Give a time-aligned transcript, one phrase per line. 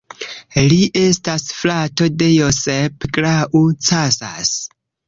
[0.71, 4.57] Li estas frato de Josep Grau Casas.